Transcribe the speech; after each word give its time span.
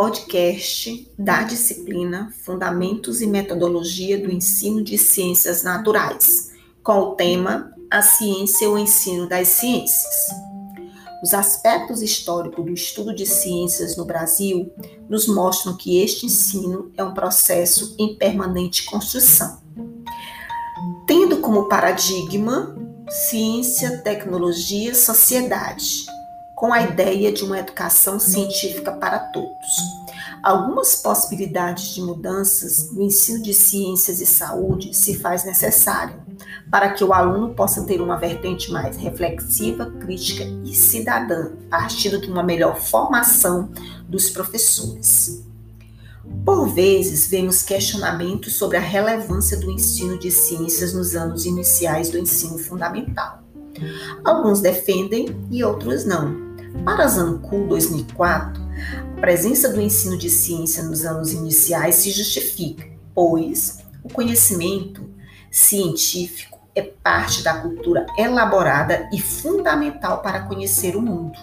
podcast 0.00 1.10
da 1.18 1.42
disciplina 1.42 2.32
Fundamentos 2.44 3.20
e 3.20 3.26
Metodologia 3.26 4.16
do 4.16 4.30
Ensino 4.30 4.80
de 4.80 4.96
Ciências 4.96 5.64
Naturais, 5.64 6.52
com 6.84 7.00
o 7.00 7.14
tema 7.16 7.74
A 7.90 8.00
Ciência 8.00 8.66
e 8.66 8.68
o 8.68 8.78
Ensino 8.78 9.28
das 9.28 9.48
Ciências. 9.48 10.28
Os 11.20 11.34
aspectos 11.34 12.00
históricos 12.00 12.64
do 12.64 12.70
estudo 12.70 13.12
de 13.12 13.26
ciências 13.26 13.96
no 13.96 14.04
Brasil 14.04 14.72
nos 15.08 15.26
mostram 15.26 15.76
que 15.76 16.00
este 16.00 16.26
ensino 16.26 16.92
é 16.96 17.02
um 17.02 17.12
processo 17.12 17.96
em 17.98 18.14
permanente 18.14 18.84
construção. 18.84 19.60
Tendo 21.08 21.38
como 21.38 21.68
paradigma 21.68 22.72
ciência, 23.10 23.98
tecnologia, 23.98 24.94
sociedade 24.94 26.06
com 26.58 26.72
a 26.72 26.82
ideia 26.82 27.30
de 27.30 27.44
uma 27.44 27.60
educação 27.60 28.18
científica 28.18 28.90
para 28.90 29.20
todos. 29.20 29.76
Algumas 30.42 30.96
possibilidades 30.96 31.94
de 31.94 32.02
mudanças 32.02 32.90
no 32.90 33.00
ensino 33.00 33.40
de 33.40 33.54
ciências 33.54 34.20
e 34.20 34.26
saúde 34.26 34.92
se 34.92 35.14
faz 35.14 35.44
necessário 35.44 36.16
para 36.68 36.90
que 36.90 37.04
o 37.04 37.12
aluno 37.12 37.54
possa 37.54 37.84
ter 37.84 38.00
uma 38.00 38.16
vertente 38.16 38.72
mais 38.72 38.96
reflexiva, 38.96 39.86
crítica 40.00 40.42
e 40.64 40.74
cidadã, 40.74 41.52
partindo 41.70 42.20
de 42.20 42.28
uma 42.28 42.42
melhor 42.42 42.76
formação 42.76 43.70
dos 44.08 44.28
professores. 44.28 45.44
Por 46.44 46.68
vezes, 46.68 47.28
vemos 47.28 47.62
questionamentos 47.62 48.54
sobre 48.54 48.76
a 48.76 48.80
relevância 48.80 49.56
do 49.58 49.70
ensino 49.70 50.18
de 50.18 50.32
ciências 50.32 50.92
nos 50.92 51.14
anos 51.14 51.46
iniciais 51.46 52.10
do 52.10 52.18
ensino 52.18 52.58
fundamental. 52.58 53.44
Alguns 54.24 54.60
defendem 54.60 55.28
e 55.52 55.62
outros 55.62 56.04
não. 56.04 56.47
Para 56.84 57.06
Zancu 57.06 57.66
2004, 57.68 58.62
a 59.16 59.20
presença 59.20 59.68
do 59.68 59.80
ensino 59.80 60.16
de 60.16 60.30
ciência 60.30 60.82
nos 60.82 61.04
anos 61.04 61.32
iniciais 61.32 61.96
se 61.96 62.10
justifica, 62.10 62.86
pois 63.14 63.78
o 64.02 64.08
conhecimento 64.08 65.08
científico 65.50 66.58
é 66.74 66.82
parte 66.82 67.42
da 67.42 67.54
cultura 67.54 68.06
elaborada 68.16 69.08
e 69.12 69.20
fundamental 69.20 70.22
para 70.22 70.42
conhecer 70.42 70.96
o 70.96 71.02
mundo. 71.02 71.38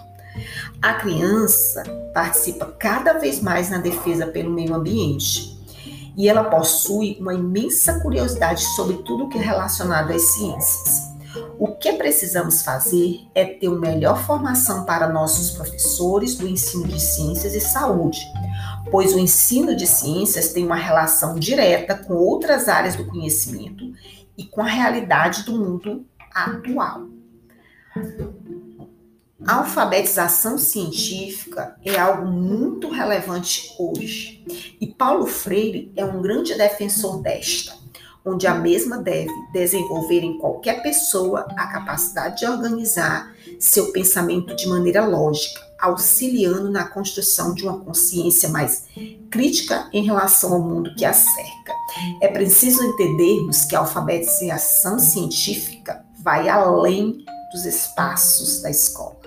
A 0.80 0.94
criança 0.94 1.82
participa 2.12 2.66
cada 2.78 3.14
vez 3.14 3.40
mais 3.40 3.70
na 3.70 3.78
defesa 3.78 4.26
pelo 4.26 4.50
meio 4.50 4.74
ambiente 4.74 5.56
e 6.16 6.28
ela 6.28 6.44
possui 6.44 7.16
uma 7.20 7.34
imensa 7.34 8.00
curiosidade 8.00 8.64
sobre 8.74 8.96
tudo 8.98 9.28
que 9.28 9.38
é 9.38 9.42
relacionado 9.42 10.12
às 10.12 10.22
ciências. 10.34 11.15
O 11.58 11.76
que 11.76 11.92
precisamos 11.94 12.62
fazer 12.62 13.20
é 13.34 13.44
ter 13.44 13.68
uma 13.68 13.80
melhor 13.80 14.22
formação 14.24 14.84
para 14.84 15.08
nossos 15.08 15.50
professores 15.50 16.36
do 16.36 16.46
ensino 16.46 16.86
de 16.86 17.00
ciências 17.00 17.54
e 17.54 17.60
saúde, 17.60 18.20
pois 18.90 19.14
o 19.14 19.18
ensino 19.18 19.74
de 19.74 19.86
ciências 19.86 20.52
tem 20.52 20.64
uma 20.64 20.76
relação 20.76 21.38
direta 21.38 21.94
com 21.94 22.14
outras 22.14 22.68
áreas 22.68 22.96
do 22.96 23.06
conhecimento 23.06 23.92
e 24.36 24.44
com 24.44 24.60
a 24.60 24.66
realidade 24.66 25.44
do 25.44 25.52
mundo 25.52 26.04
atual. 26.34 27.08
A 29.46 29.58
alfabetização 29.58 30.58
científica 30.58 31.76
é 31.84 31.98
algo 31.98 32.26
muito 32.26 32.90
relevante 32.90 33.74
hoje 33.78 34.44
e 34.80 34.86
Paulo 34.86 35.26
Freire 35.26 35.92
é 35.94 36.04
um 36.04 36.20
grande 36.20 36.54
defensor 36.54 37.22
desta 37.22 37.75
onde 38.26 38.46
a 38.46 38.54
mesma 38.54 38.98
deve 38.98 39.30
desenvolver 39.52 40.20
em 40.20 40.36
qualquer 40.38 40.82
pessoa 40.82 41.46
a 41.56 41.66
capacidade 41.68 42.40
de 42.40 42.46
organizar 42.46 43.32
seu 43.60 43.92
pensamento 43.92 44.54
de 44.56 44.66
maneira 44.66 45.06
lógica, 45.06 45.60
auxiliando 45.78 46.70
na 46.70 46.84
construção 46.84 47.54
de 47.54 47.62
uma 47.62 47.78
consciência 47.78 48.48
mais 48.48 48.84
crítica 49.30 49.88
em 49.92 50.04
relação 50.04 50.52
ao 50.52 50.60
mundo 50.60 50.94
que 50.96 51.04
a 51.04 51.12
cerca. 51.12 51.72
É 52.20 52.28
preciso 52.28 52.82
entendermos 52.82 53.64
que 53.64 53.76
a 53.76 53.80
alfabetização 53.80 54.98
científica 54.98 56.04
vai 56.22 56.48
além 56.48 57.24
dos 57.52 57.64
espaços 57.64 58.60
da 58.60 58.70
escola. 58.70 59.25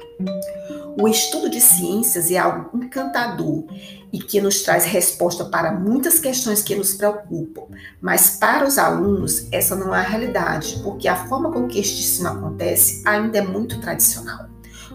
O 0.97 1.07
estudo 1.07 1.50
de 1.50 1.62
ciências 1.62 2.30
é 2.30 2.38
algo 2.38 2.78
encantador 2.78 3.63
e 4.12 4.19
que 4.19 4.41
nos 4.41 4.63
traz 4.63 4.84
resposta 4.84 5.46
para 5.46 5.72
muitas 5.72 6.19
questões 6.19 6.62
que 6.62 6.75
nos 6.75 6.94
preocupam, 6.94 7.68
mas 8.02 8.38
para 8.38 8.68
os 8.68 8.78
alunos 8.78 9.47
essa 9.50 9.75
não 9.78 9.96
é 9.96 10.00
a 10.00 10.07
realidade, 10.07 10.81
porque 10.84 11.07
a 11.07 11.28
forma 11.28 11.52
com 11.52 11.68
que 11.68 11.80
este 11.80 12.02
ensino 12.02 12.30
acontece 12.30 13.02
ainda 13.06 13.38
é 13.38 13.41
muito 13.41 13.80
tradicional, 13.80 14.50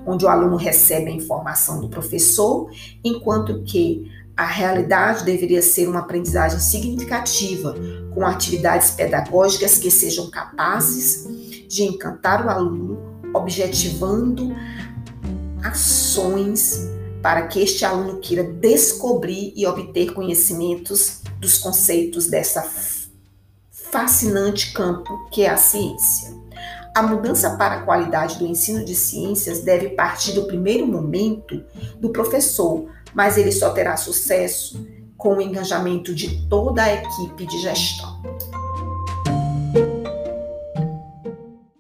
onde 0.05 0.27
o 0.27 0.29
aluno 0.29 0.57
recebe 0.57 1.11
a 1.11 1.15
informação 1.15 1.81
do 1.81 1.89
professor, 1.89 2.71
enquanto 3.03 3.63
que 3.63 4.11
a 4.37 4.45
realidade 4.45 5.25
deveria 5.25 5.63
ser 5.63 5.89
uma 5.89 6.01
aprendizagem 6.01 6.59
significativa, 6.59 7.75
com 8.13 8.27
atividades 8.27 8.91
pedagógicas 8.91 9.79
que 9.79 9.91
sejam 9.91 10.29
capazes 10.29 11.27
de 11.69 11.85
encantar 11.85 12.45
o 12.45 12.51
aluno, 12.51 12.99
objetivando 13.33 14.55
ações 15.65 16.91
para 17.23 17.47
que 17.47 17.59
este 17.59 17.85
aluno 17.85 18.21
queira 18.21 18.45
descobrir 18.45 19.53
e 19.57 19.67
obter 19.67 20.13
conhecimentos 20.13 21.23
dos 21.41 21.57
conceitos 21.57 22.27
dessa 22.27 22.63
fascinante 23.71 24.73
campo 24.75 25.27
que 25.31 25.43
é 25.43 25.49
a 25.49 25.57
ciência. 25.57 26.35
A 26.95 27.03
mudança 27.03 27.57
para 27.57 27.77
a 27.77 27.83
qualidade 27.83 28.39
do 28.39 28.47
ensino 28.47 28.85
de 28.85 28.95
ciências 28.95 29.63
deve 29.63 29.91
partir 29.91 30.33
do 30.33 30.45
primeiro 30.47 30.87
momento 30.87 31.65
do 31.99 32.11
professor, 32.11 32.87
mas 33.15 33.39
ele 33.39 33.51
só 33.51 33.71
terá 33.71 33.97
sucesso 33.97 34.87
com 35.17 35.39
o 35.39 35.41
engajamento 35.41 36.15
de 36.15 36.47
toda 36.47 36.83
a 36.83 36.95
equipe 36.95 37.47
de 37.47 37.59
gestão. 37.63 38.23